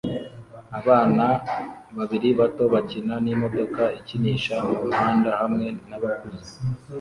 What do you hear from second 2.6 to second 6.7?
bakina n'imodoka ikinisha mu muhanda hamwe nabakuze